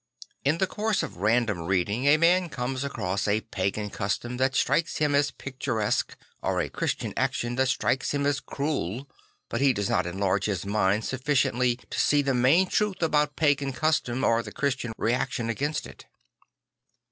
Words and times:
In 0.43 0.57
the 0.57 0.65
course 0.65 1.03
of 1.03 1.17
random 1.17 1.59
reading 1.67 2.05
a 2.07 2.17
man 2.17 2.49
comes 2.49 2.83
across 2.83 3.27
a 3.27 3.41
pagan 3.41 3.91
custom 3.91 4.37
that 4.37 4.55
strikes 4.55 4.97
him 4.97 5.13
as 5.13 5.29
picturesque 5.29 6.17
or 6.41 6.59
a 6.59 6.71
Christian 6.71 7.13
action 7.15 7.53
that 7.57 7.67
strikes 7.67 8.09
him 8.11 8.25
as 8.25 8.39
cruel; 8.39 9.07
but 9.47 9.61
he 9.61 9.73
does 9.73 9.91
not 9.91 10.07
enlarge 10.07 10.45
his 10.45 10.65
mind 10.65 11.05
sufficiently 11.05 11.75
to 11.91 11.99
see 11.99 12.23
the 12.23 12.33
main 12.33 12.65
truth 12.65 13.03
about 13.03 13.35
pagan 13.35 13.73
custom 13.73 14.23
or 14.23 14.41
the 14.41 14.51
Christian 14.51 14.91
reaction 14.97 15.51
against 15.51 15.85
it. 15.85 16.07